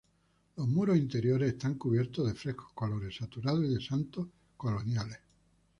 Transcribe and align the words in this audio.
Los 0.55 0.67
muros 0.67 0.97
interiores 0.97 1.53
están 1.53 1.75
cubiertos 1.75 2.25
de 2.25 2.33
frescos 2.33 2.73
colores 2.73 3.17
saturados 3.17 3.63
y 3.65 3.75
de 3.75 3.79
santos 3.79 4.25
coloniales. 4.57 5.19